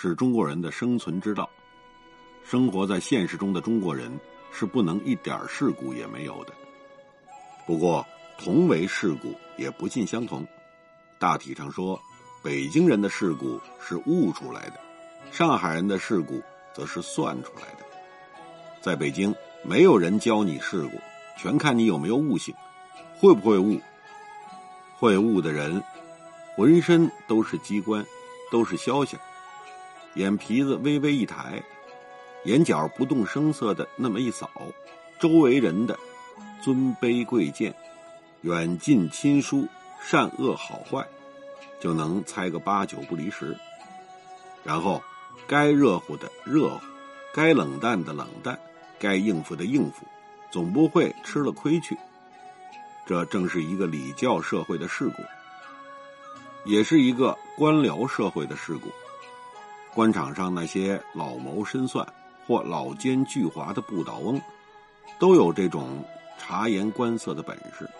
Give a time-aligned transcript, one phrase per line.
[0.00, 1.50] 是中国人的生存之道。
[2.44, 4.16] 生活在现实中的中国人
[4.52, 6.52] 是不能一点事故也没有的。
[7.66, 8.06] 不过，
[8.38, 10.46] 同为事故，也不尽相同。
[11.18, 12.00] 大体上说，
[12.44, 14.74] 北京人的事故是悟出来的，
[15.32, 16.40] 上海人的事故
[16.72, 17.84] 则是算出来的。
[18.80, 19.34] 在北京，
[19.64, 21.00] 没有人教你事故，
[21.36, 22.54] 全看你有没有悟性，
[23.16, 23.80] 会不会悟。
[24.96, 25.82] 会悟的人，
[26.54, 28.06] 浑身都是机关，
[28.48, 29.16] 都是消息，
[30.14, 31.62] 眼皮子微微一抬，
[32.44, 34.50] 眼角不动声色的那么一扫，
[35.18, 35.98] 周围人的
[36.62, 37.74] 尊卑贵贱。
[38.42, 39.66] 远近亲疏、
[40.00, 41.04] 善恶好坏，
[41.80, 43.56] 就能猜个八九不离十。
[44.62, 45.02] 然后，
[45.46, 46.80] 该热乎的热乎，
[47.34, 48.56] 该冷淡的冷淡，
[48.98, 50.06] 该应付的应付，
[50.52, 51.98] 总不会吃了亏去。
[53.06, 55.22] 这正是一个礼教社会的事故，
[56.64, 58.88] 也是一个官僚社会的事故。
[59.98, 62.06] 官场上那些老谋深算
[62.46, 64.40] 或老奸巨猾的不倒翁，
[65.18, 66.04] 都有这种
[66.38, 67.90] 察言观色的本事。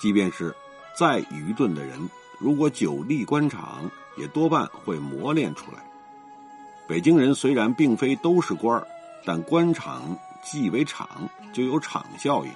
[0.00, 0.52] 即便是
[0.98, 1.96] 再愚钝的人，
[2.40, 5.78] 如果久历官场，也多半会磨练出来。
[6.88, 8.84] 北京人虽然并非都是官儿，
[9.24, 10.02] 但官场
[10.42, 11.08] 既为场，
[11.52, 12.50] 就有场效应。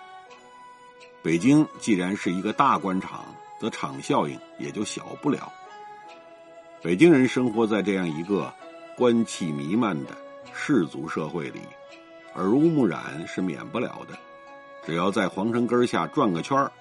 [1.22, 3.26] 北京既然是一个大官场，
[3.60, 5.52] 则场效应也就小不了。
[6.82, 8.50] 北京人生活在这样一个
[8.96, 10.16] 官气弥漫的
[10.54, 11.60] 士族社会里，
[12.34, 14.18] 耳濡目染是免不了的。
[14.86, 16.72] 只要在皇城根下转个圈儿。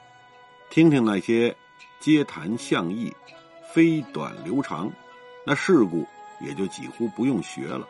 [0.70, 1.54] 听听那些
[2.00, 3.14] 街谈巷议、
[3.74, 4.90] 飞短流长，
[5.46, 6.08] 那事故
[6.40, 7.86] 也就几乎不用学了。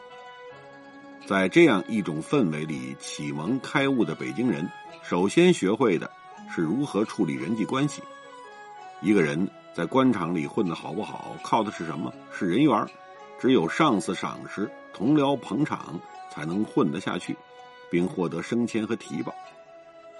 [1.28, 4.68] 在这样一种氛围里启蒙开悟的北京人，
[5.04, 6.10] 首先学会的
[6.50, 8.02] 是如何处理人际关系。
[9.02, 12.14] 一个人在官场里混得好不好，靠的是什么？
[12.32, 12.86] 是人缘。
[13.40, 15.98] 只有上司赏识、同僚捧场，
[16.30, 17.38] 才能混得下去，
[17.90, 19.32] 并获得升迁和提拔。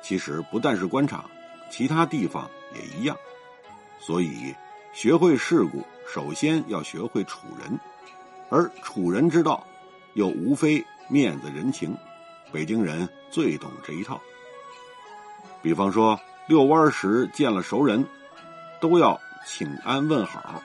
[0.02, 1.30] 其实不但是官场。
[1.70, 3.16] 其他地方也一样，
[4.00, 4.56] 所以
[4.92, 7.80] 学会世故，首先要学会处人，
[8.50, 9.64] 而处人之道，
[10.16, 11.96] 又无非面子人情。
[12.52, 14.20] 北京人最懂这一套。
[15.62, 18.04] 比方说遛弯时见了熟人，
[18.80, 20.62] 都要请安问好，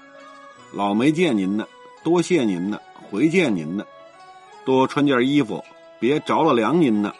[0.72, 1.66] 老没见您呢，
[2.02, 2.80] 多谢您呢，
[3.10, 3.84] 回见您呢，
[4.64, 5.62] 多穿件衣服，
[5.98, 7.12] 别着了凉您呢。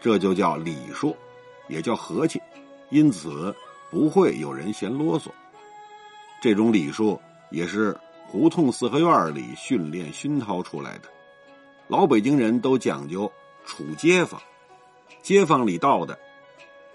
[0.00, 1.16] 这就叫礼数，
[1.68, 2.40] 也叫和气。
[2.88, 3.54] 因此，
[3.90, 5.28] 不会有人嫌啰嗦。
[6.40, 7.96] 这种礼数也是
[8.26, 11.08] 胡同四合院里训练熏陶出来的。
[11.86, 13.30] 老北京人都讲究
[13.64, 14.40] 处街坊，
[15.22, 16.18] 街坊里到的，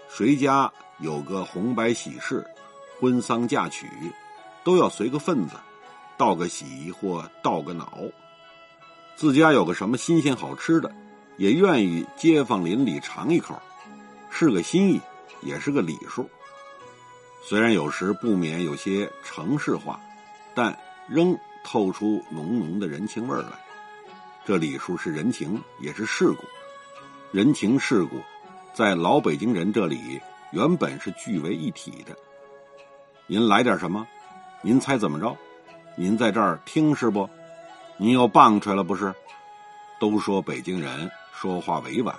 [0.08, 2.44] 谁家有个红白喜事、
[3.00, 3.86] 婚丧嫁娶，
[4.64, 5.56] 都要随个份子，
[6.16, 7.98] 道个喜或道个恼。
[9.16, 10.94] 自家有个什么新鲜好吃的，
[11.36, 13.60] 也愿意街坊邻里尝一口，
[14.30, 15.00] 是个心意。
[15.42, 16.28] 也是个礼数，
[17.44, 20.00] 虽然有时不免有些城市化，
[20.54, 23.52] 但仍透出浓浓的人情味来。
[24.46, 26.38] 这礼数是人情，也是世故。
[27.32, 28.16] 人情世故，
[28.72, 30.18] 在老北京人这里
[30.52, 32.16] 原本是聚为一体的。
[33.28, 34.06] 您来点什么？
[34.62, 35.36] 您猜怎么着？
[35.96, 37.28] 您在这儿听是不？
[37.96, 39.12] 您又棒槌了不是？
[39.98, 42.14] 都说北京人说话委婉。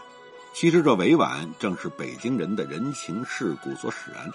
[0.53, 4.29] 其实这委婉正是北京人的人情世故所使然，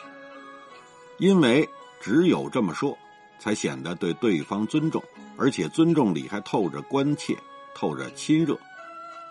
[1.18, 1.68] 因为
[2.00, 2.96] 只有这么说，
[3.38, 5.02] 才显得对对方尊重，
[5.36, 7.36] 而且尊重里还透着关切，
[7.74, 8.56] 透着亲热，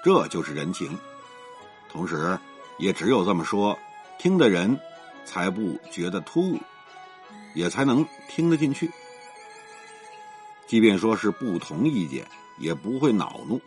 [0.04, 0.96] 这就是人情。
[1.90, 2.38] 同时，
[2.78, 3.76] 也只有这么说，
[4.20, 4.80] 听的人
[5.26, 6.60] 才不觉得突兀，
[7.54, 8.90] 也才能听得进去。
[10.68, 12.26] 即便说是不同意见，
[12.58, 13.62] 也不会恼怒，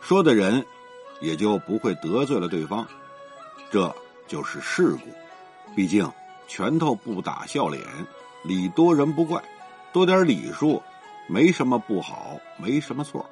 [0.00, 0.64] 说的人。
[1.20, 2.84] 也就不会得罪了对方，
[3.70, 3.94] 这
[4.26, 5.02] 就是世故。
[5.76, 6.10] 毕竟
[6.48, 7.80] 拳头不打笑脸，
[8.42, 9.40] 礼多人不怪，
[9.92, 10.82] 多点礼数
[11.28, 13.24] 没什么不好，没什么错。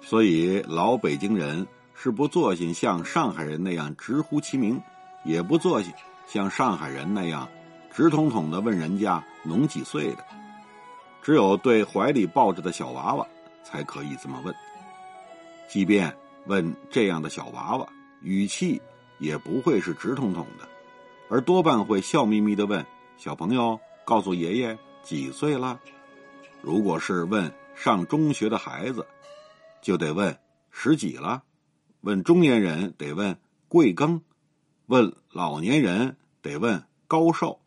[0.00, 1.64] 所以老北京人
[1.94, 4.82] 是不作兴像上海人那样直呼其名，
[5.24, 5.92] 也不作兴
[6.26, 7.48] 像上海人那样
[7.98, 10.24] 直统统的问人家农几岁的。
[11.20, 13.26] 只有对怀里抱着的小娃娃，
[13.64, 14.54] 才可以这么问。
[15.68, 16.16] 即便
[16.46, 17.88] 问这样的小娃娃，
[18.20, 18.80] 语气
[19.18, 20.68] 也不会是直通通的，
[21.28, 22.86] 而多半会笑眯眯的问
[23.18, 25.80] ：“小朋友，告诉爷爷几岁了？”
[26.62, 29.04] 如果是问上中学的孩子，
[29.82, 30.38] 就得问
[30.70, 31.42] 十几了；
[32.02, 33.36] 问中年人得问
[33.66, 34.20] 贵庚；
[34.86, 37.58] 问老年人得问高寿。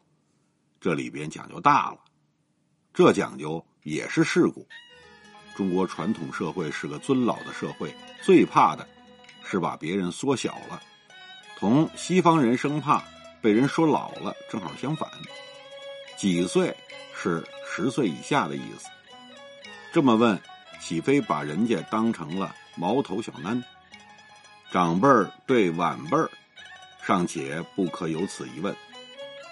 [0.81, 1.98] 这里边讲究大了，
[2.92, 4.68] 这讲究也是事故。
[5.56, 7.94] 中国传统社会是个尊老的社会，
[8.24, 8.88] 最怕的
[9.44, 10.81] 是把别人缩小了，
[11.56, 13.04] 同西方人生怕
[13.44, 15.07] 被人说老了正好相反。
[16.18, 16.75] 几岁
[17.16, 18.89] 是十岁以下的意思。
[19.94, 20.42] 这么问，
[20.80, 23.62] 岂非把人家当成了毛头小囡？
[24.72, 26.28] 长辈儿对晚辈儿，
[27.06, 28.75] 尚且不可有此一问。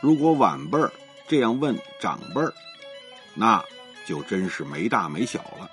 [0.02, 0.92] 如果晚辈儿，
[1.30, 2.52] 这样问长辈儿，
[3.36, 3.64] 那
[4.04, 5.70] 就真是没大没小了。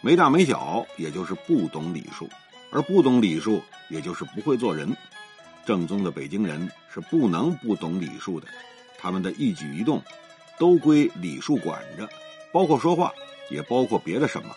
[0.00, 2.30] 没大没小，也就是不懂礼数，
[2.70, 4.96] 而不懂礼数，也就是不会做人。
[5.66, 8.46] 正宗的北京人是不能不懂礼数的，
[8.96, 10.00] 他们的一举一动
[10.60, 12.08] 都归礼数管着，
[12.52, 13.12] 包括说话，
[13.50, 14.54] 也包括别的什么。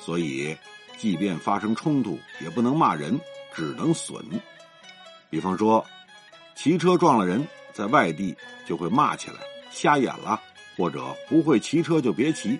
[0.00, 0.56] 所以，
[0.96, 3.20] 即便发生冲突，也不能骂人，
[3.54, 4.24] 只能损。
[5.28, 5.84] 比方说，
[6.54, 7.46] 骑车撞了人。
[7.74, 8.34] 在外地
[8.64, 9.36] 就会骂起来，
[9.70, 10.40] 瞎眼了，
[10.76, 12.58] 或者不会骑车就别骑。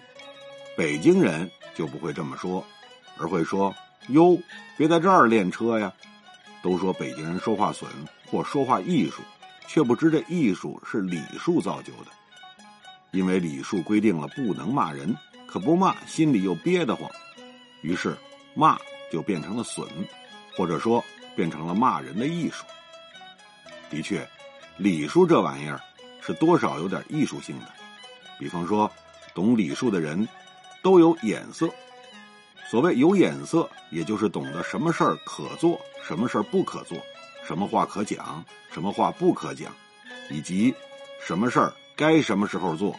[0.77, 2.63] 北京人就不会这么说，
[3.17, 3.73] 而会说
[4.11, 4.37] ：“哟，
[4.77, 5.93] 别在这儿练车呀。”
[6.63, 7.89] 都说北京人说话损
[8.27, 9.23] 或说话艺术，
[9.69, 12.11] 却不知这艺术是礼数造就的。
[13.13, 17.09] 因为礼数规定了不能骂人，可不骂心里又憋得慌，
[17.83, 18.17] 于是
[18.55, 18.77] 骂
[19.13, 19.87] 就变成了损，
[20.57, 21.05] 或者说
[21.37, 22.65] 变成了骂人的艺术。
[23.91, 24.27] 的确。
[24.77, 25.81] 礼数这玩意儿，
[26.21, 27.67] 是多少有点艺术性的。
[28.39, 28.91] 比方说，
[29.33, 30.27] 懂礼数的人，
[30.83, 31.71] 都有眼色。
[32.69, 36.99] 所谓有眼色，也就是懂得什么事儿可做，什么事儿不可做，
[37.47, 39.73] 什么话可讲，什么话不可讲，
[40.29, 40.75] 以及
[41.25, 42.97] 什么事儿该什么时候做，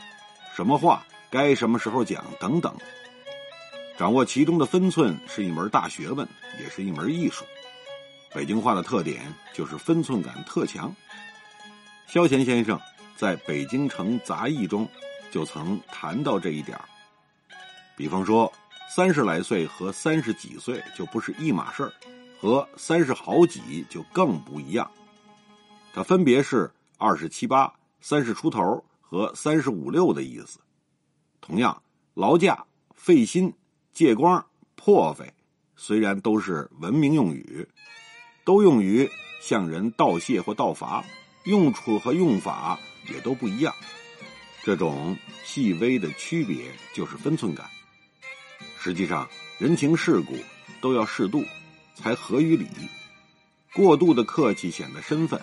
[0.55, 2.73] 什么话该什么时候讲等等。
[3.97, 6.25] 掌握其中的分寸是一门大学问，
[6.61, 7.43] 也是一门艺术。
[8.33, 10.95] 北京话的特点就是分寸感特强。
[12.07, 12.79] 萧乾先生
[13.15, 14.87] 在《北京城杂役》中
[15.31, 16.79] 就曾谈到这一点
[17.97, 18.51] 比方说，
[18.89, 21.91] 三十来岁和三十几岁就不是一码事儿，
[22.39, 24.89] 和三十好几就更不一样。
[25.93, 30.59] 它分别是二十七八、三十出头和三十五六的意思。
[31.41, 31.81] 同样，
[32.13, 33.53] 劳驾、费心、
[33.91, 35.33] 借光、破费，
[35.75, 37.67] 虽然都是文明用语，
[38.43, 39.09] 都用于
[39.41, 41.03] 向人道谢或道罚。
[41.45, 42.79] 用处和用法
[43.11, 43.73] 也都不一样，
[44.63, 47.69] 这种细微的区别就是分寸感。
[48.79, 49.27] 实际上，
[49.59, 50.35] 人情世故
[50.81, 51.45] 都要适度，
[51.95, 52.67] 才合于理。
[53.73, 55.39] 过度的客气显得身份，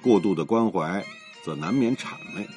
[0.00, 1.04] 过度的关怀
[1.42, 2.48] 则难免谄媚，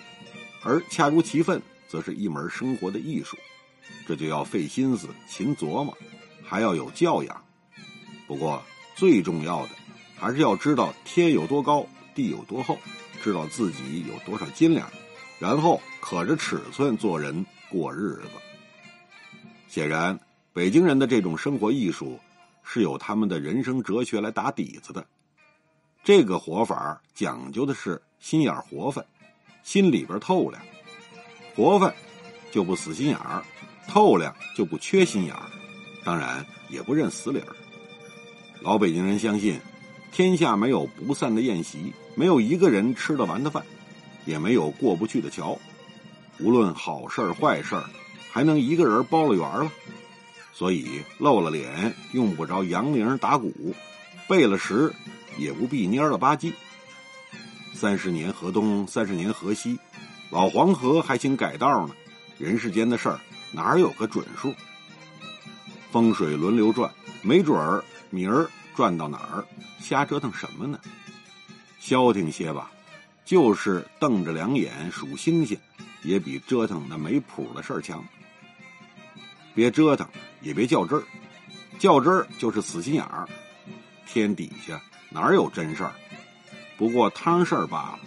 [0.63, 3.37] 而恰如其分，则是一门生活的艺术。
[4.07, 5.97] 这就要费心思、勤琢磨，
[6.43, 7.43] 还要有教养。
[8.27, 8.63] 不过，
[8.95, 9.69] 最重要的
[10.17, 11.85] 还是要知道天有多高。
[12.17, 12.79] 地有多厚，
[13.21, 14.91] 知道自己有多少斤两，
[15.37, 18.31] 然后可着尺寸做人过日子。
[19.67, 20.19] 显然，
[20.51, 22.19] 北京人的这种生活艺术
[22.63, 25.05] 是有他们的人生哲学来打底子的。
[26.03, 29.05] 这个活法讲究的是心眼活泛，
[29.61, 30.59] 心里边透亮，
[31.55, 31.93] 活泛
[32.51, 33.45] 就不死心眼儿，
[33.87, 35.43] 透亮就不缺心眼儿，
[36.03, 37.55] 当然也不认死理儿。
[38.63, 39.59] 老北京人相信。
[40.09, 43.63] 天下没有不散的宴席，没有一个人吃得完的饭，
[44.25, 45.55] 也没有过不去的桥。
[46.39, 47.79] 无论好事坏事
[48.31, 49.71] 还能一个人包了圆了。
[50.51, 53.53] 所以露了脸用不着扬铃打鼓，
[54.27, 54.91] 背了时
[55.37, 56.51] 也不必蔫了吧唧。
[57.75, 59.77] 三十年河东，三十年河西，
[60.31, 61.93] 老黄河还请改道呢。
[62.39, 63.19] 人世间的事儿
[63.51, 64.51] 哪有个准数？
[65.91, 68.49] 风水轮流转，没准儿明儿。
[68.75, 69.43] 转到哪儿，
[69.79, 70.79] 瞎折腾什么呢？
[71.79, 72.71] 消停些吧，
[73.25, 75.57] 就是瞪着两眼数星星，
[76.03, 78.03] 也比折腾那没谱的事儿强。
[79.53, 80.07] 别折腾，
[80.41, 81.03] 也别较真儿，
[81.79, 83.27] 较真儿就是死心眼儿。
[84.05, 85.93] 天底下哪有真事儿？
[86.77, 87.99] 不过汤事儿罢了。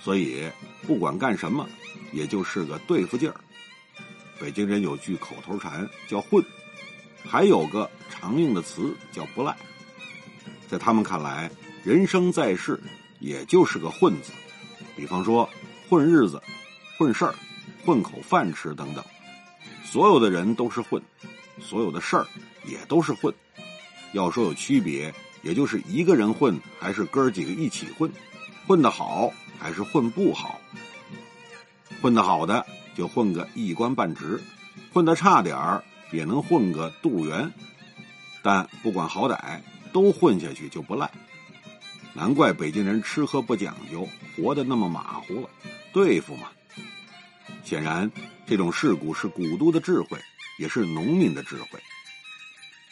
[0.00, 0.50] 所以
[0.86, 1.68] 不管干什么，
[2.12, 3.36] 也就是个对付劲儿。
[4.40, 6.42] 北京人有句口头禅叫混，
[7.22, 9.54] 还有个常用的词叫不赖。
[10.66, 11.50] 在他们看来，
[11.82, 12.78] 人生在世
[13.20, 14.32] 也就是个混子，
[14.94, 15.48] 比方说
[15.88, 16.42] 混日子、
[16.98, 17.34] 混事儿、
[17.84, 19.02] 混口饭吃等等。
[19.82, 21.02] 所有的人都是混，
[21.58, 22.26] 所有的事儿
[22.64, 23.34] 也都是混。
[24.12, 28.12] 要说有区别，也就是一个人混还是哥儿几个一起混，
[28.66, 30.60] 混得好还是混不好。
[32.02, 34.42] 混得好的就混个一官半职，
[34.92, 35.82] 混得差点儿
[36.12, 37.50] 也能混个度员。
[38.42, 39.60] 但不管好歹，
[39.92, 41.10] 都混下去就不赖。
[42.12, 45.50] 难怪北京人吃喝不讲究，活得那么马虎了，
[45.92, 46.48] 对付嘛。
[47.62, 48.10] 显然，
[48.46, 50.18] 这种世故是古都的智慧，
[50.58, 51.78] 也是农民的智慧。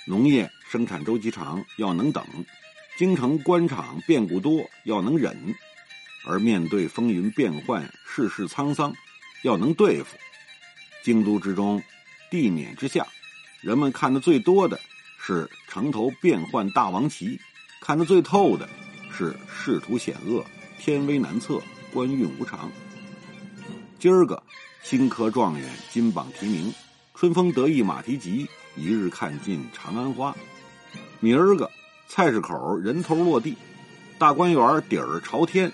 [0.07, 2.23] 农业生产周期长，要能等；
[2.97, 5.35] 京城官场变故多，要能忍；
[6.25, 8.95] 而面对风云变幻、世事沧桑，
[9.43, 10.17] 要能对付。
[11.03, 11.83] 京都之中，
[12.31, 13.07] 地面之下，
[13.61, 14.79] 人们看的最多的
[15.21, 17.41] 是城头变幻大王旗，
[17.81, 18.69] 看得最透的
[19.11, 20.45] 是仕途险恶、
[20.79, 21.61] 天威难测、
[21.93, 22.71] 官运无常。
[23.99, 24.43] 今儿个。
[24.81, 26.73] 新科状元金榜题名，
[27.13, 30.35] 春风得意马蹄疾，一日看尽长安花。
[31.21, 31.71] 明儿个
[32.07, 33.55] 菜市口人头落地，
[34.19, 35.71] 大观园底儿朝天，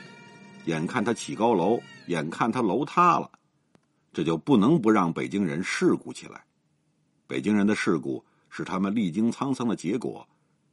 [0.64, 3.30] 眼看他起高楼，眼看他楼塌了，
[4.12, 6.42] 这就不能不让北京人世故起来。
[7.28, 10.26] 北京人的世故是他们历经沧桑的结果，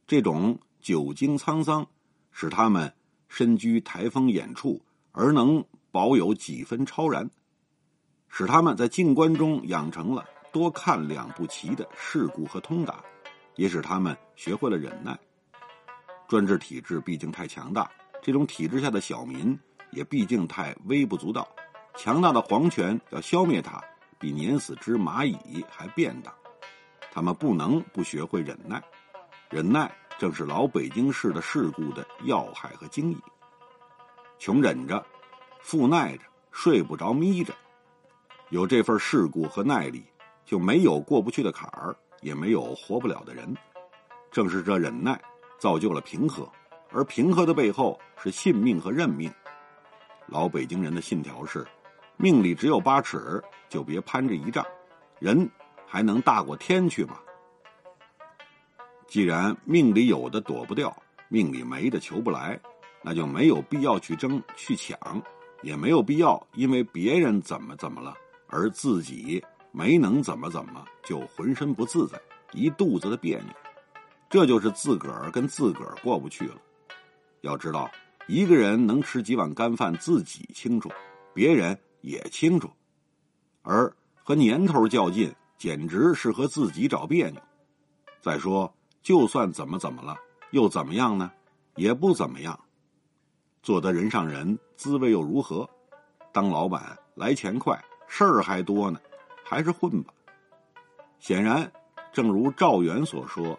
[0.06, 1.86] 这种久经沧桑，
[2.32, 2.92] 使他们
[3.28, 7.30] 身居台风眼处而能保有几分超然。
[8.28, 13.04] 使他们在静观中养成了多看两步棋的世故和通达，
[13.56, 15.18] 也使他们学会了忍耐。
[16.26, 17.90] 专制体制毕竟太强大，
[18.22, 19.58] 这种体制下的小民
[19.90, 21.46] 也毕竟太微不足道。
[21.94, 23.78] 强大的皇权要消灭它，
[24.18, 26.32] 比碾死只蚂蚁还便当。
[27.12, 28.82] 他们不能不学会忍耐，
[29.50, 33.18] 忍耐正是老北京市的世故的要害和精义。
[34.38, 35.04] 穷忍着，
[35.60, 37.52] 富耐着，睡不着眯着。
[38.50, 40.04] 有这份世故和耐力，
[40.44, 43.56] 就没有过不去的坎儿，也没有活不了的人。
[44.30, 45.20] 正是这忍耐，
[45.58, 46.50] 造就了平和，
[46.90, 49.32] 而平和的背后是信命和认命。
[50.26, 51.66] 老北京人的信条是：
[52.16, 54.64] 命里只有八尺，就别攀着一丈。
[55.18, 55.48] 人
[55.86, 57.18] 还能大过天去吗？
[59.12, 60.90] 既然命里有的躲不掉，
[61.28, 62.58] 命里没的求不来，
[63.02, 64.96] 那就没有必要去争去抢，
[65.60, 68.16] 也没有必要因为别人怎么怎么了。
[68.46, 72.18] 而自己没能怎么怎么，就浑身不自在，
[72.54, 73.48] 一肚子的别扭，
[74.30, 76.56] 这就是自个儿跟自个儿过不去了。
[77.42, 77.90] 要知道，
[78.28, 80.90] 一个人能吃几碗干饭，自己清楚，
[81.34, 82.70] 别人也清楚，
[83.60, 87.38] 而和年头较劲，简直是和自己找别扭。
[88.22, 90.16] 再说，就算怎么怎么了，
[90.52, 91.30] 又怎么样呢？
[91.76, 92.58] 也不怎么样。
[93.62, 95.68] 做得人上人，滋味又如何？
[96.32, 97.82] 当老板来钱快。
[98.06, 99.00] 事儿还多呢，
[99.42, 100.12] 还是混吧。
[101.18, 101.72] 显然，
[102.12, 103.58] 正如赵元所说，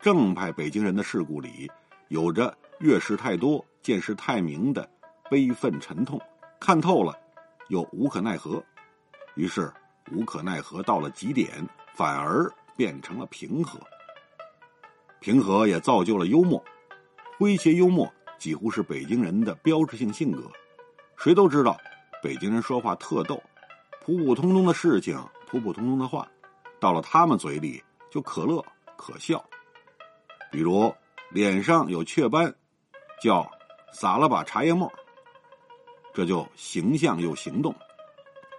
[0.00, 1.70] 正派北京人的世故里，
[2.08, 4.88] 有着阅识太多、见识太明的
[5.28, 6.18] 悲愤沉痛。
[6.58, 7.14] 看透了，
[7.68, 8.64] 又无可奈何。
[9.34, 9.70] 于是，
[10.10, 11.50] 无可奈何到了极点，
[11.94, 13.78] 反而变成了平和。
[15.22, 16.60] 平和也造就了幽默，
[17.38, 20.50] 诙谐幽默几乎是北京人的标志性性格。
[21.16, 21.78] 谁都知道，
[22.20, 23.40] 北京人说话特逗。
[24.04, 26.26] 普普通通的事情，普普通通的话，
[26.80, 28.64] 到了他们嘴里就可乐
[28.96, 29.42] 可笑。
[30.50, 30.92] 比如
[31.30, 32.52] 脸上有雀斑，
[33.22, 33.48] 叫
[33.92, 34.92] 撒了把茶叶沫，
[36.12, 37.72] 这就形象又行动，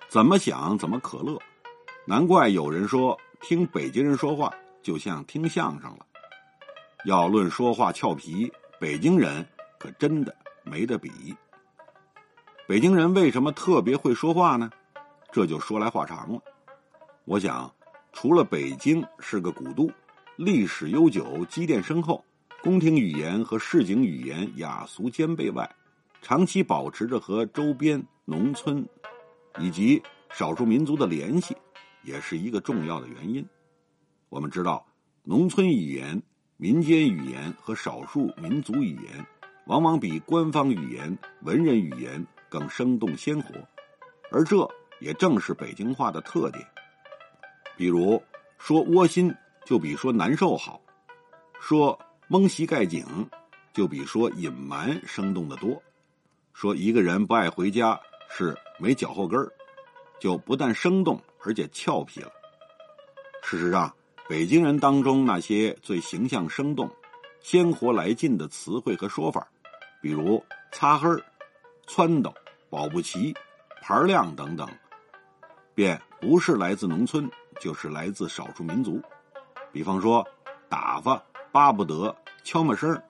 [0.08, 1.38] 怎么想怎么可乐。
[2.05, 4.50] 难怪有人说，听北京人说话
[4.82, 6.05] 就像听相声了。
[7.06, 9.46] 要论说话俏皮，北京人
[9.78, 10.34] 可真的
[10.64, 11.36] 没得比。
[12.66, 14.72] 北京人为什么特别会说话呢？
[15.30, 16.42] 这就说来话长了。
[17.26, 17.70] 我想，
[18.14, 19.92] 除了北京是个古都，
[20.38, 22.24] 历史悠久、积淀深厚，
[22.62, 25.70] 宫廷语言和市井语言雅俗兼备外，
[26.22, 28.88] 长期保持着和周边农村
[29.60, 31.54] 以及少数民族的联系，
[32.02, 33.46] 也是一个重要的原因。
[34.30, 34.86] 我们知道，
[35.24, 36.22] 农村语言、
[36.58, 39.26] 民间语言和少数民族语言，
[39.66, 43.56] 往往比官方语言、文人语言更生动鲜活，
[44.32, 44.70] 而这。
[45.00, 46.66] 也正是北京话的特点，
[47.76, 48.24] 比如
[48.58, 50.80] 说窝心就比说难受好，
[51.60, 53.06] 说蒙膝盖颈
[53.74, 55.84] 就比说隐瞒生动的多，
[56.54, 59.52] 说一个人不爱回家是没脚后跟儿，
[60.22, 62.32] 就不但生动而且俏皮了。
[63.42, 63.94] 事实上，
[64.30, 66.89] 北京人当中那些最形象生动、
[67.42, 69.46] 鲜活来劲的词汇和说法，
[70.01, 71.22] 比如擦黑儿、
[71.86, 72.34] 撺掇、
[72.70, 73.36] 保不齐、
[73.82, 74.68] 牌亮等等。
[75.75, 79.01] 便不是来自农村，就是来自少数民族。
[79.72, 80.25] 比方说
[80.70, 83.01] 打发、巴不得、悄没声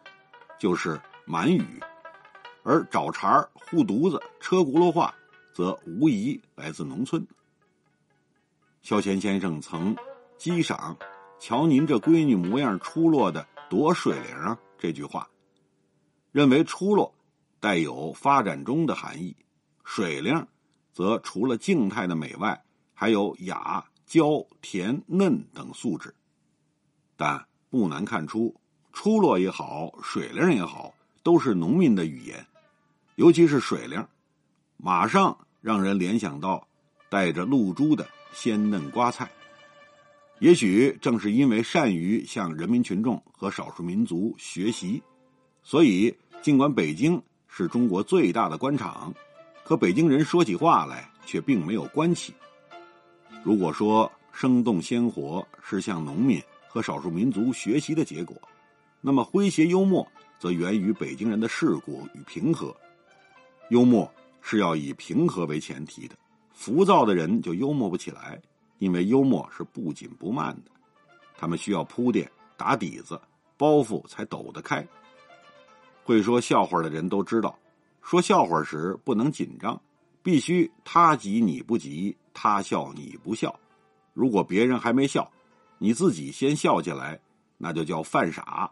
[0.57, 1.61] 就是满语；
[2.63, 5.13] 而找茬、护犊子、车轱辘话，
[5.53, 7.25] 则无疑来自农村。
[8.81, 9.95] 萧乾先生曾
[10.37, 10.97] 讥赏
[11.39, 15.29] ：“瞧您这闺女模样出落的多水灵啊！”这句话，
[16.31, 17.13] 认为出落
[17.59, 19.35] 带有发展中的含义，
[19.83, 20.45] 水灵。
[20.91, 22.63] 则除了静态的美外，
[22.93, 26.13] 还有雅、娇、甜、嫩等素质。
[27.17, 28.55] 但不难看出，
[28.91, 32.45] 出落也好，水灵也好，都是农民的语言。
[33.15, 34.05] 尤其是水灵，
[34.77, 36.67] 马上让人联想到
[37.09, 39.31] 带着露珠的鲜嫩瓜菜。
[40.43, 45.01] 也许正是因为善于向人民群众和少数民族学习，
[45.63, 49.13] 所以尽管北京是中国最大的官场。
[49.63, 52.33] 可北京人说起话来却并没有官气。
[53.41, 58.35] 如果说生动鲜活是向农民和少数民族学习的结果，
[58.99, 60.05] 那么诙谐幽默
[60.37, 62.75] 则源于北京人的世故与平和。
[63.69, 66.17] 幽默是要以平和为前提的，
[66.51, 68.41] 浮躁的人就幽默不起来，
[68.79, 70.71] 因为幽默是不紧不慢的，
[71.37, 73.19] 他们需要铺垫、打底子，
[73.57, 74.85] 包袱才抖得开。
[76.03, 77.57] 会说笑话的人都知道。
[78.01, 79.81] 说笑话时不能紧张，
[80.21, 83.57] 必须他急你不急，他笑你不笑。
[84.13, 85.31] 如果别人还没笑，
[85.77, 87.17] 你自己先笑起来，
[87.57, 88.69] 那就叫犯傻。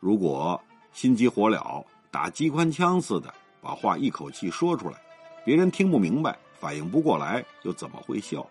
[0.00, 0.60] 如果
[0.92, 5.00] 心急火燎，打机关枪似的把话一口气说出来，
[5.44, 8.44] 别人听不明白，反应不过来，又怎么会笑？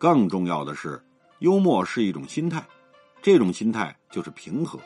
[0.00, 0.98] 更重要的是，
[1.40, 2.66] 幽默是一种心态，
[3.20, 4.80] 这种心态就是平和。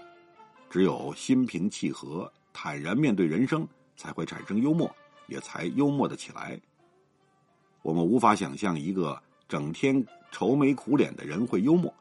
[0.68, 3.64] 只有心平气和，坦然面对人生。
[3.96, 4.92] 才会产生幽默，
[5.28, 6.60] 也才幽默的起来。
[7.80, 11.94] 我们无法想象一个整天愁眉苦脸的人会幽默，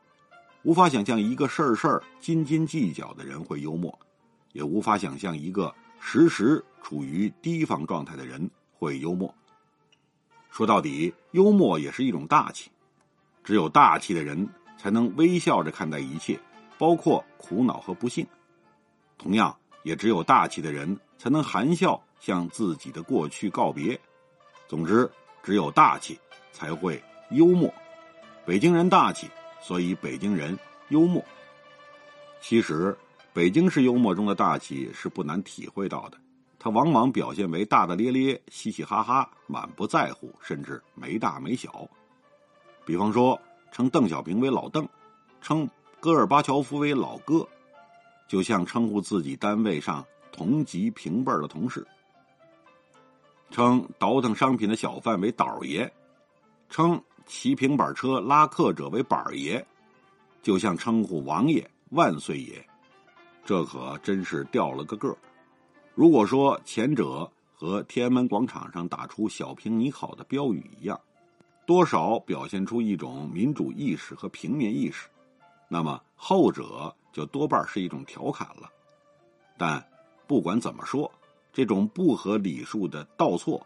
[0.63, 3.95] 无法想象一个事儿事儿斤斤计较的人会幽默，
[4.53, 9.31] 也无法想象一个时时处于提防状态的人会幽默。
[10.49, 12.71] 说到底，幽默也是一种大气。
[13.43, 16.39] 只有大气的人才能微笑着看待一切，
[16.77, 18.25] 包括苦恼和不幸。
[19.17, 19.55] 同样。
[19.83, 23.99] 也只有大气的人才能含笑向自己的过去告别。
[24.65, 25.11] 总之，
[25.43, 26.17] 只有大气
[26.53, 27.69] 才会幽默。
[28.45, 29.29] 北京人大气，
[29.61, 31.21] 所以北京人幽默。
[32.39, 32.97] 其实，
[33.33, 36.17] 北京市幽默中的大气是不难体会到的。
[36.57, 41.85] 它往往表现为大大咧咧、嘻嘻哈哈、满不在乎，甚至没大没小。
[42.85, 43.39] 比方说，
[43.71, 44.87] 称邓小平为老邓，
[45.41, 45.69] 称
[45.99, 47.47] 戈尔巴乔夫为老哥。
[48.25, 51.85] 就像称呼自己单位上同级平辈的同事，
[53.51, 55.91] 称倒腾商品的小贩为倒爷，
[56.69, 59.63] 称骑平板车拉客者为板爷，
[60.41, 62.65] 就像称呼王爷万岁爷，
[63.45, 65.15] 这可真是掉了个个
[65.93, 70.99] 如果说前者和天安门广场上打出“小平你好”的标语一样，
[71.65, 75.07] 多少表现出一种民主意识和平民意识，
[75.67, 76.95] 那么后者。
[77.13, 78.67] 就多半是一种调侃了，
[79.55, 79.87] 但
[80.25, 81.11] 不管怎么说，
[81.53, 83.63] 这种不合礼数的倒错，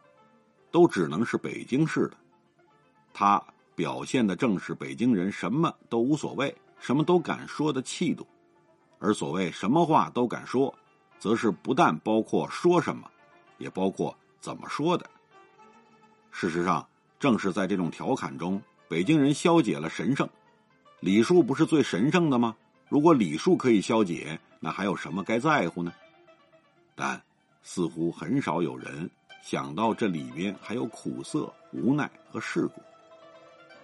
[0.69, 2.17] 都只能是北京市的。
[3.13, 3.41] 它
[3.73, 8.27] 表现的正是北京人什么都无所谓、什么都敢说的气度。
[8.99, 10.75] 而所谓什么话都敢说，
[11.17, 13.09] 则是不但包括说什么，
[13.57, 15.09] 也包括怎么说的。
[16.31, 16.85] 事实上，
[17.19, 20.27] 正是在这种调侃中，北京人消解了神圣。
[20.99, 22.55] 礼数不是最神圣的吗？
[22.89, 25.93] 如果礼数可以消解，那还有什么该在乎呢？
[26.95, 27.21] 但
[27.61, 29.09] 似乎很少有人
[29.43, 32.81] 想到这里面还有苦涩、无奈和世故。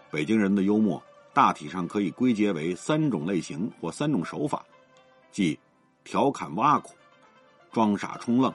[0.09, 1.01] 北京人的幽默
[1.33, 4.65] 大体上可以归结为三种类型或三种手法，
[5.31, 5.59] 即
[6.03, 6.93] 调侃挖苦、
[7.71, 8.53] 装傻充愣、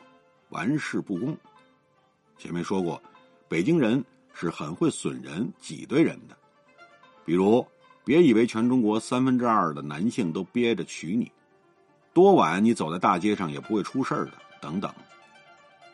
[0.49, 1.37] 玩世不恭。
[2.37, 3.01] 前面说过，
[3.49, 6.37] 北京人是很会损人、挤兑人的，
[7.25, 7.67] 比如。
[8.05, 11.31] 别以为全中国三分之二的男性都憋着娶你，
[12.14, 14.33] 多晚你走在大街上也不会出事的。
[14.62, 14.91] 等等。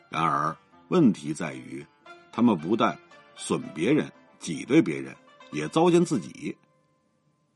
[0.07, 0.55] 然而
[0.87, 1.85] 问题在于，
[2.31, 2.97] 他们不但
[3.35, 5.13] 损别人、挤兑别人，
[5.51, 6.55] 也糟践自己。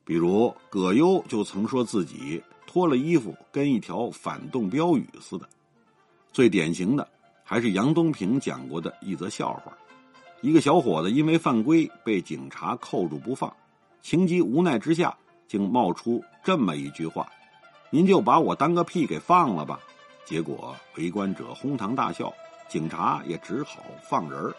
[0.03, 5.47] 比如葛优就曾说自己脱了衣服跟一条反动标语似的。
[6.33, 7.07] 最典型的
[7.45, 9.77] 还是杨东平讲过的一则笑话：
[10.41, 13.53] 一个小伙子因为犯规被警察扣住不放。
[14.01, 17.29] 情急无奈之下，竟冒出这么一句话
[17.91, 19.79] ：“您就把我当个屁给放了吧。”
[20.23, 22.33] 结果围观者哄堂大笑，
[22.69, 24.55] 警察也只好放人儿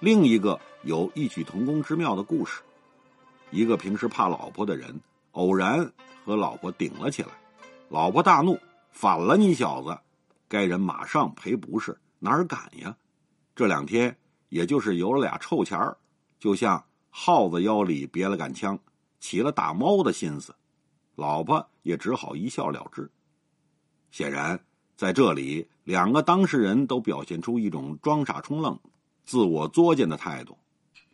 [0.00, 2.60] 另一个有异曲同工之妙的故事：
[3.50, 5.00] 一个平时怕老婆的人，
[5.32, 5.90] 偶然
[6.24, 7.28] 和老婆顶了起来，
[7.88, 8.58] 老婆大怒，
[8.90, 9.96] 反了你小子！
[10.48, 12.94] 该人马上赔不是，哪儿敢呀？
[13.54, 14.14] 这两天
[14.48, 15.96] 也就是有了俩臭钱儿，
[16.38, 18.78] 就像耗子腰里别了杆枪，
[19.20, 20.54] 起了打猫的心思，
[21.14, 23.10] 老婆也只好一笑了之。
[24.10, 24.58] 显然，
[24.96, 28.78] 在这里，两个当事人都表现出一种装傻充愣、
[29.24, 30.56] 自我作践的态度。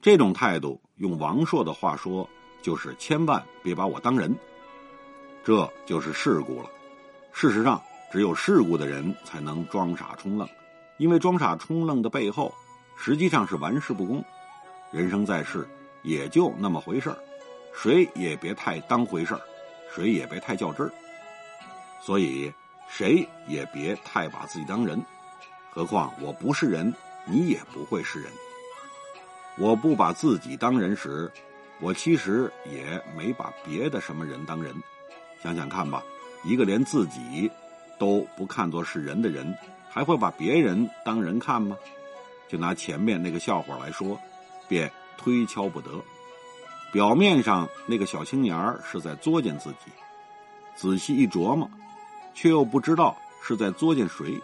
[0.01, 2.29] 这种态度，用王朔的话说，
[2.61, 4.37] 就是千万别把我当人。
[5.45, 6.71] 这就是世故了。
[7.33, 7.81] 事实上，
[8.13, 10.47] 只有世故的人才能装傻充愣，
[10.99, 12.55] 因为装傻充愣的背后，
[12.97, 14.25] 实际上是玩世不恭。
[14.91, 15.67] 人生在世，
[16.03, 17.19] 也就那么回事儿，
[17.75, 19.41] 谁也别太当回事儿，
[19.95, 20.93] 谁也别太较真儿。
[22.01, 22.53] 所以。
[22.95, 25.03] 谁也别太把自己当人，
[25.71, 26.93] 何况我不是人，
[27.25, 28.31] 你也不会是人。
[29.57, 31.33] 我不把自己当人时，
[31.81, 34.75] 我其实也没把别的什么人当人。
[35.43, 36.03] 想想看吧，
[36.45, 37.51] 一个连自己
[37.99, 39.57] 都不看作是人的人，
[39.89, 41.75] 还会把别人当人看吗？
[42.53, 44.21] 就拿前面那个笑话来说，
[44.69, 45.91] 便推敲不得。
[46.93, 49.91] 表面上那个小青年是在作践自己，
[50.77, 51.71] 仔细一琢磨。
[52.35, 54.39] 却又不知道是在作践谁，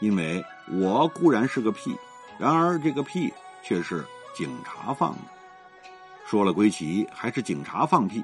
[0.00, 1.96] 因为我固然是个屁，
[2.38, 3.32] 然而这个屁
[3.62, 5.18] 却是警察放的。
[6.26, 8.22] 说了归齐，还是警察放屁，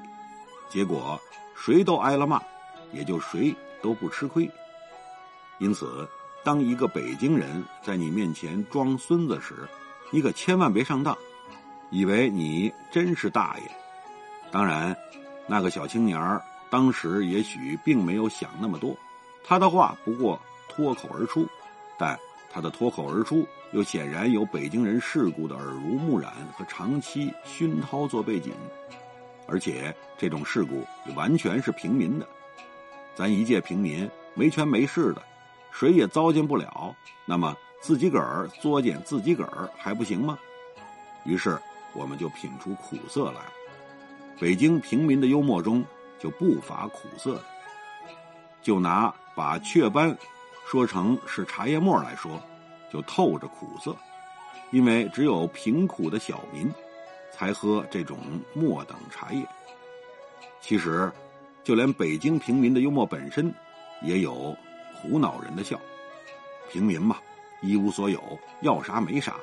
[0.69, 1.19] 结果
[1.55, 2.41] 谁都挨了骂，
[2.91, 4.49] 也就谁都不吃亏。
[5.59, 6.07] 因此，
[6.45, 9.67] 当一个北京人在你面前装孙子时，
[10.11, 11.17] 你可千万别上当，
[11.89, 13.63] 以为你真是大爷。
[14.51, 14.95] 当然，
[15.47, 16.39] 那个小青年儿。
[16.69, 18.97] 当时也许并没有想那么多，
[19.45, 21.47] 他的话不过脱口而出，
[21.97, 22.19] 但
[22.51, 28.51] 他的脱口而出又显然有北京人世故的耳濡目染和长期熏陶做背景，
[29.47, 32.27] 而且这种事故完全是平民的，
[33.15, 35.23] 咱一介平民没权没势的，
[35.77, 40.39] 谁也糟践不了，那么自己个儿作践自己个儿还不行吗？
[41.25, 41.59] 于是
[41.93, 43.41] 我们就品出苦涩来，
[44.39, 45.85] 北京平民的幽默中。
[46.17, 47.43] 就不乏苦涩的。
[48.61, 50.17] 就拿把雀斑
[50.65, 52.41] 说成是茶叶沫来说，
[52.91, 53.95] 就透着苦涩，
[54.71, 56.71] 因为只有贫苦的小民
[57.31, 58.17] 才喝这种
[58.53, 59.45] 末等茶叶。
[60.61, 61.11] 其实，
[61.65, 63.53] 就连北京平民的幽默本身，
[64.01, 64.55] 也有
[65.01, 65.79] 苦恼人的笑。
[66.71, 67.17] 平民嘛，
[67.61, 68.21] 一无所有，
[68.61, 69.35] 要啥没啥，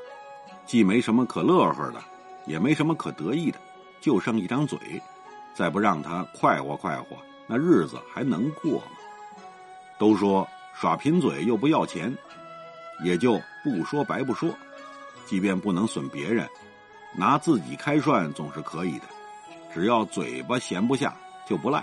[0.66, 2.02] 既没什么可乐呵的，
[2.46, 3.58] 也没什么可得意的，
[4.00, 4.78] 就剩一张嘴。
[5.54, 8.92] 再不让他快活快活，那日子还能过吗？
[9.98, 12.16] 都说耍贫嘴又不要钱，
[13.04, 14.50] 也就不说白不说。
[15.26, 16.48] 即便不能损别人，
[17.14, 19.04] 拿自己开涮总是可以的。
[19.72, 21.14] 只要嘴巴闲不下，
[21.46, 21.82] 就不赖。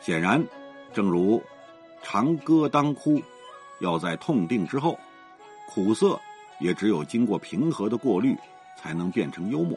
[0.00, 0.44] 显然，
[0.92, 1.42] 正如
[2.08, 3.20] 长歌当哭，
[3.80, 4.96] 要在痛定之后，
[5.68, 6.18] 苦涩
[6.60, 8.36] 也只有经过平和的过滤，
[8.78, 9.76] 才能变成幽默。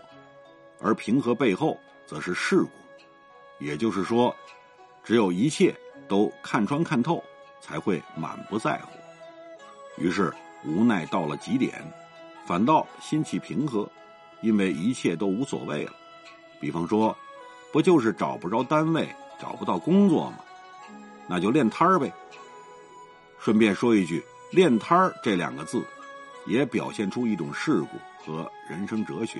[0.80, 1.76] 而平和背后。
[2.06, 2.70] 则是世故，
[3.60, 4.36] 也就是说，
[5.04, 5.76] 只有一切
[6.08, 7.24] 都看穿看透，
[7.62, 8.90] 才会满不在乎。
[10.02, 10.34] 于是
[10.66, 11.72] 无奈到了极点，
[12.48, 13.88] 反倒心气平和，
[14.42, 15.94] 因为一切都无所谓了。
[16.60, 17.16] 比方说，
[17.72, 19.08] 不就是找不着单位，
[19.40, 20.40] 找不到工作吗？
[21.30, 22.12] 那就练摊儿呗。
[23.40, 25.82] 顺便说一句，“练摊儿”这两个字，
[26.48, 29.40] 也表现出一种世故和人生哲学。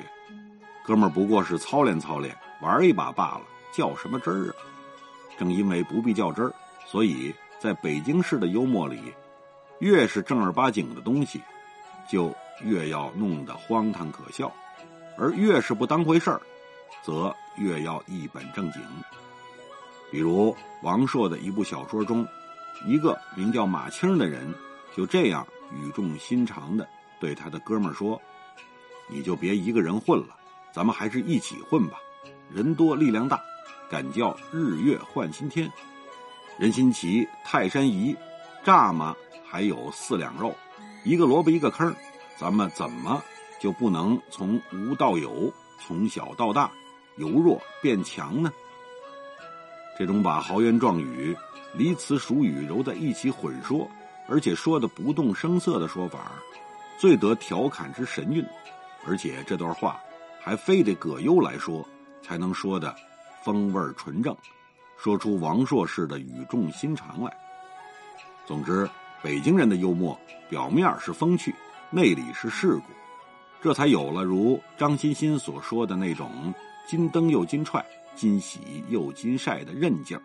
[0.86, 2.38] 哥们儿不过是操练操练。
[2.62, 4.56] 玩一把罢了，较什么真儿啊？
[5.38, 6.54] 正因为不必较真儿，
[6.86, 9.14] 所以在北京市的幽默里，
[9.80, 11.42] 越是正儿八经的东西，
[12.12, 14.52] 就越要弄得荒唐可笑；
[15.18, 16.42] 而越是不当回事儿，
[17.02, 18.82] 则越要一本正经。
[20.12, 22.28] 比如王朔的一部小说中，
[22.86, 24.54] 一个名叫马青的人
[24.96, 26.88] 就这样语重心长的
[27.20, 28.20] 对他的哥们儿说
[29.08, 30.36] ：“你就别一个人混了，
[30.72, 31.98] 咱们还是一起混吧。”
[32.52, 33.40] 人多力量大，
[33.90, 35.72] 敢叫日月换新天。
[36.58, 38.16] 任心齐、泰山移、
[38.66, 39.16] 蚱蜢
[39.48, 40.56] 还有四两肉，
[41.04, 41.96] 一个萝卜一个坑，
[42.38, 43.24] 咱们怎么
[43.60, 46.72] 就不能从无到有，从小到大，
[47.18, 48.52] 由弱变强呢？
[50.00, 51.36] 这种把豪言壮语、
[51.74, 53.86] 离词熟语揉在一起混说，
[54.30, 56.32] 而且说的不动声色的说法，
[56.98, 58.44] 最得调侃之神韵。
[59.06, 60.00] 而且这段话
[60.42, 61.86] 还非得葛优来说。
[62.22, 62.94] 才能说的
[63.44, 64.36] 风味纯正，
[64.98, 67.36] 说出王朔式的语重心长来。
[68.46, 68.88] 总之，
[69.24, 71.56] 北京人的幽默表面是风趣，
[71.90, 72.84] 内里是世故，
[73.62, 76.54] 这才有了如张欣欣所说的那种
[76.86, 77.84] “金灯又金踹，
[78.20, 80.22] 今喜又今晒的韧劲儿。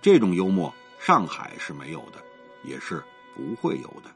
[0.00, 2.24] 这种幽默，上海是没有的，
[2.64, 3.04] 也是
[3.36, 4.10] 不会有的。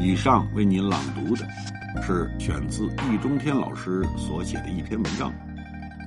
[0.00, 1.46] 以上为您朗读的
[2.02, 5.30] 是选自易中天老师所写的一篇文章。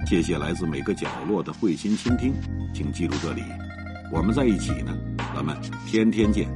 [0.08, 2.34] 谢谢来自每个角落的会心倾听，
[2.74, 3.44] 请记住这里，
[4.10, 4.98] 我们在一起呢，
[5.36, 5.54] 咱们
[5.86, 6.48] 天天见。